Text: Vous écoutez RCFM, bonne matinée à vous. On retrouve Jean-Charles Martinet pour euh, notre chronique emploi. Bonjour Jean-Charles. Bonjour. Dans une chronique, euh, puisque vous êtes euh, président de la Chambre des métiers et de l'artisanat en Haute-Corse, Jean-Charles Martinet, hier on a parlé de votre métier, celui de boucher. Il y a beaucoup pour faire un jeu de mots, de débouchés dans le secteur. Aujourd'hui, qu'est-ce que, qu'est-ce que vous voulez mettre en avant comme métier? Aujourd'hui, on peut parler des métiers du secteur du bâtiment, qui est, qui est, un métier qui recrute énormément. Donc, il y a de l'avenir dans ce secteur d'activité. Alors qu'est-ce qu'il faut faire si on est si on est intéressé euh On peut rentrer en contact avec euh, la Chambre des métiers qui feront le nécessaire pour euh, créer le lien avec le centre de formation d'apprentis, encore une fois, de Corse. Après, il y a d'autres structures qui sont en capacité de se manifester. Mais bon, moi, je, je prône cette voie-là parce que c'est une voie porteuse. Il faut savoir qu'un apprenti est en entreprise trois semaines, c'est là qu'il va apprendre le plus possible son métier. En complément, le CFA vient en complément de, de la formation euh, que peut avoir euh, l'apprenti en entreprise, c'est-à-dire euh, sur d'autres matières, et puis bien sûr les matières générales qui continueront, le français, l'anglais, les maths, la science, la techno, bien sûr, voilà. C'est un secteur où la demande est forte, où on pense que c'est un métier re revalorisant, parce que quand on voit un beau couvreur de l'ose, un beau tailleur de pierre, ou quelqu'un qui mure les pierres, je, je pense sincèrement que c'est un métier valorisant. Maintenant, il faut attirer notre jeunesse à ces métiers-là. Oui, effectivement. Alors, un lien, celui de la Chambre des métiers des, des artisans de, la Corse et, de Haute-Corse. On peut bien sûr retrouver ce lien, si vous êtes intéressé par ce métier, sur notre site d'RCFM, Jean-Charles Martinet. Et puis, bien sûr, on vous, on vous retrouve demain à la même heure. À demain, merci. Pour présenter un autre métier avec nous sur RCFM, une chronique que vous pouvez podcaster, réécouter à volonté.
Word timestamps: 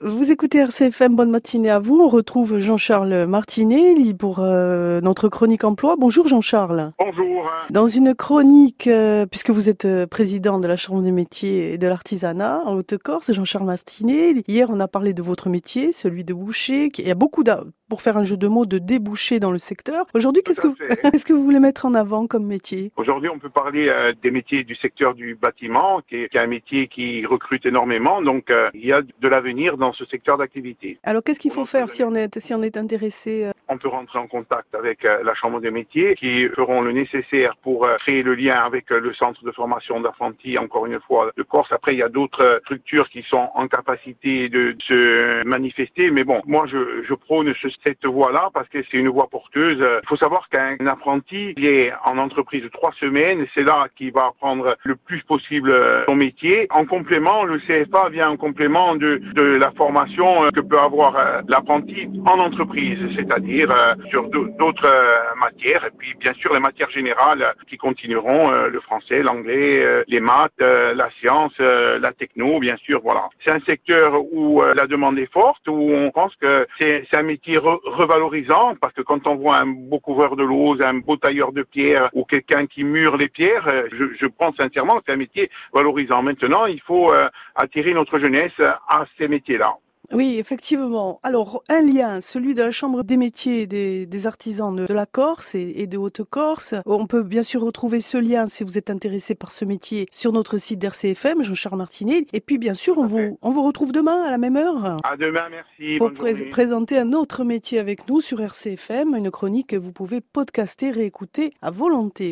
Vous 0.00 0.30
écoutez 0.30 0.58
RCFM, 0.58 1.16
bonne 1.16 1.30
matinée 1.30 1.70
à 1.70 1.80
vous. 1.80 1.98
On 1.98 2.08
retrouve 2.08 2.60
Jean-Charles 2.60 3.26
Martinet 3.26 4.14
pour 4.14 4.38
euh, 4.38 5.00
notre 5.00 5.28
chronique 5.28 5.64
emploi. 5.64 5.96
Bonjour 5.98 6.28
Jean-Charles. 6.28 6.92
Bonjour. 7.00 7.50
Dans 7.70 7.88
une 7.88 8.14
chronique, 8.14 8.86
euh, 8.86 9.26
puisque 9.26 9.50
vous 9.50 9.68
êtes 9.68 9.86
euh, 9.86 10.06
président 10.06 10.60
de 10.60 10.68
la 10.68 10.76
Chambre 10.76 11.02
des 11.02 11.10
métiers 11.10 11.72
et 11.72 11.78
de 11.78 11.88
l'artisanat 11.88 12.62
en 12.64 12.74
Haute-Corse, 12.74 13.32
Jean-Charles 13.32 13.66
Martinet, 13.66 14.44
hier 14.46 14.68
on 14.70 14.78
a 14.78 14.86
parlé 14.86 15.14
de 15.14 15.22
votre 15.22 15.48
métier, 15.48 15.92
celui 15.92 16.22
de 16.22 16.32
boucher. 16.32 16.92
Il 16.96 17.08
y 17.08 17.10
a 17.10 17.16
beaucoup 17.16 17.42
pour 17.88 18.02
faire 18.02 18.16
un 18.16 18.24
jeu 18.24 18.36
de 18.36 18.48
mots, 18.48 18.66
de 18.66 18.78
débouchés 18.78 19.40
dans 19.40 19.50
le 19.50 19.58
secteur. 19.58 20.06
Aujourd'hui, 20.14 20.42
qu'est-ce 20.42 20.60
que, 20.60 20.68
qu'est-ce 21.10 21.24
que 21.26 21.32
vous 21.32 21.44
voulez 21.44 21.60
mettre 21.60 21.86
en 21.86 21.94
avant 21.94 22.26
comme 22.26 22.46
métier? 22.46 22.92
Aujourd'hui, 22.96 23.28
on 23.28 23.38
peut 23.38 23.50
parler 23.50 23.90
des 24.22 24.30
métiers 24.30 24.64
du 24.64 24.74
secteur 24.74 25.14
du 25.14 25.34
bâtiment, 25.34 26.00
qui 26.08 26.16
est, 26.16 26.28
qui 26.28 26.36
est, 26.36 26.40
un 26.40 26.46
métier 26.46 26.88
qui 26.88 27.24
recrute 27.26 27.66
énormément. 27.66 28.22
Donc, 28.22 28.52
il 28.74 28.86
y 28.86 28.92
a 28.92 29.02
de 29.02 29.28
l'avenir 29.28 29.76
dans 29.76 29.92
ce 29.92 30.04
secteur 30.06 30.38
d'activité. 30.38 30.98
Alors 31.02 31.22
qu'est-ce 31.22 31.40
qu'il 31.40 31.52
faut 31.52 31.64
faire 31.64 31.88
si 31.88 32.02
on 32.04 32.14
est 32.14 32.38
si 32.38 32.54
on 32.54 32.62
est 32.62 32.76
intéressé 32.76 33.44
euh 33.44 33.52
On 33.68 33.78
peut 33.78 33.88
rentrer 33.88 34.18
en 34.18 34.26
contact 34.26 34.74
avec 34.74 35.04
euh, 35.04 35.22
la 35.24 35.34
Chambre 35.34 35.60
des 35.60 35.70
métiers 35.70 36.14
qui 36.14 36.48
feront 36.48 36.80
le 36.82 36.92
nécessaire 36.92 37.56
pour 37.62 37.86
euh, 37.86 37.96
créer 37.98 38.22
le 38.22 38.34
lien 38.34 38.56
avec 38.56 38.90
le 38.90 39.12
centre 39.14 39.44
de 39.44 39.50
formation 39.52 40.00
d'apprentis, 40.00 40.58
encore 40.58 40.86
une 40.86 41.00
fois, 41.00 41.30
de 41.36 41.42
Corse. 41.42 41.70
Après, 41.72 41.94
il 41.94 41.98
y 41.98 42.02
a 42.02 42.08
d'autres 42.08 42.60
structures 42.64 43.08
qui 43.08 43.22
sont 43.22 43.50
en 43.54 43.68
capacité 43.68 44.48
de 44.48 44.76
se 44.86 45.44
manifester. 45.44 46.10
Mais 46.10 46.24
bon, 46.24 46.40
moi, 46.46 46.66
je, 46.66 47.04
je 47.06 47.14
prône 47.14 47.52
cette 47.84 48.06
voie-là 48.06 48.50
parce 48.54 48.68
que 48.68 48.78
c'est 48.90 48.96
une 48.96 49.08
voie 49.08 49.28
porteuse. 49.28 49.78
Il 49.78 50.08
faut 50.08 50.16
savoir 50.16 50.48
qu'un 50.48 50.76
apprenti 50.86 51.54
est 51.56 51.92
en 52.04 52.18
entreprise 52.18 52.64
trois 52.72 52.92
semaines, 53.00 53.46
c'est 53.54 53.62
là 53.62 53.88
qu'il 53.96 54.12
va 54.12 54.26
apprendre 54.26 54.76
le 54.84 54.96
plus 54.96 55.22
possible 55.22 55.74
son 56.08 56.16
métier. 56.16 56.66
En 56.70 56.84
complément, 56.84 57.44
le 57.44 57.58
CFA 57.58 58.08
vient 58.10 58.30
en 58.30 58.36
complément 58.36 58.96
de, 58.96 59.20
de 59.34 59.42
la 59.42 59.70
formation 59.72 60.44
euh, 60.44 60.50
que 60.50 60.60
peut 60.60 60.78
avoir 60.78 61.16
euh, 61.16 61.40
l'apprenti 61.48 62.08
en 62.26 62.38
entreprise, 62.38 62.98
c'est-à-dire 63.16 63.57
euh, 63.64 63.94
sur 64.10 64.28
d'autres 64.28 64.90
matières, 65.36 65.84
et 65.84 65.90
puis 65.96 66.14
bien 66.18 66.32
sûr 66.34 66.52
les 66.52 66.60
matières 66.60 66.90
générales 66.90 67.54
qui 67.68 67.76
continueront, 67.76 68.50
le 68.50 68.80
français, 68.80 69.22
l'anglais, 69.22 70.04
les 70.06 70.20
maths, 70.20 70.52
la 70.60 71.08
science, 71.18 71.56
la 71.58 72.12
techno, 72.12 72.58
bien 72.58 72.76
sûr, 72.76 73.00
voilà. 73.02 73.28
C'est 73.44 73.52
un 73.52 73.60
secteur 73.60 74.20
où 74.32 74.62
la 74.62 74.86
demande 74.86 75.18
est 75.18 75.32
forte, 75.32 75.66
où 75.68 75.92
on 75.92 76.10
pense 76.10 76.34
que 76.36 76.66
c'est 76.78 77.06
un 77.14 77.22
métier 77.22 77.58
re 77.58 77.80
revalorisant, 77.84 78.76
parce 78.80 78.94
que 78.94 79.02
quand 79.02 79.26
on 79.28 79.36
voit 79.36 79.58
un 79.58 79.66
beau 79.66 79.98
couvreur 79.98 80.36
de 80.36 80.44
l'ose, 80.44 80.80
un 80.84 80.94
beau 80.94 81.16
tailleur 81.16 81.52
de 81.52 81.62
pierre, 81.62 82.08
ou 82.12 82.24
quelqu'un 82.24 82.66
qui 82.66 82.84
mure 82.84 83.16
les 83.16 83.28
pierres, 83.28 83.66
je, 83.92 84.04
je 84.20 84.26
pense 84.26 84.56
sincèrement 84.56 84.98
que 84.98 85.04
c'est 85.06 85.12
un 85.12 85.16
métier 85.16 85.50
valorisant. 85.72 86.22
Maintenant, 86.22 86.66
il 86.66 86.80
faut 86.80 87.12
attirer 87.54 87.94
notre 87.94 88.18
jeunesse 88.18 88.58
à 88.88 89.04
ces 89.18 89.28
métiers-là. 89.28 89.74
Oui, 90.12 90.36
effectivement. 90.38 91.20
Alors, 91.22 91.62
un 91.68 91.82
lien, 91.82 92.20
celui 92.20 92.54
de 92.54 92.62
la 92.62 92.70
Chambre 92.70 93.04
des 93.04 93.16
métiers 93.16 93.66
des, 93.66 94.06
des 94.06 94.26
artisans 94.26 94.74
de, 94.74 94.92
la 94.92 95.06
Corse 95.06 95.54
et, 95.54 95.86
de 95.86 95.98
Haute-Corse. 95.98 96.74
On 96.86 97.06
peut 97.06 97.22
bien 97.22 97.42
sûr 97.42 97.62
retrouver 97.62 98.00
ce 98.00 98.16
lien, 98.16 98.46
si 98.46 98.64
vous 98.64 98.78
êtes 98.78 98.90
intéressé 98.90 99.34
par 99.34 99.52
ce 99.52 99.64
métier, 99.64 100.06
sur 100.10 100.32
notre 100.32 100.56
site 100.58 100.78
d'RCFM, 100.78 101.42
Jean-Charles 101.42 101.76
Martinet. 101.76 102.26
Et 102.32 102.40
puis, 102.40 102.58
bien 102.58 102.74
sûr, 102.74 102.98
on 102.98 103.06
vous, 103.06 103.38
on 103.42 103.50
vous 103.50 103.62
retrouve 103.62 103.92
demain 103.92 104.22
à 104.22 104.30
la 104.30 104.38
même 104.38 104.56
heure. 104.56 104.96
À 105.04 105.16
demain, 105.16 105.48
merci. 105.50 105.98
Pour 105.98 106.12
présenter 106.12 106.98
un 106.98 107.12
autre 107.12 107.44
métier 107.44 107.78
avec 107.78 108.08
nous 108.08 108.20
sur 108.20 108.40
RCFM, 108.40 109.14
une 109.14 109.30
chronique 109.30 109.68
que 109.68 109.76
vous 109.76 109.92
pouvez 109.92 110.20
podcaster, 110.20 110.90
réécouter 110.90 111.52
à 111.60 111.70
volonté. 111.70 112.26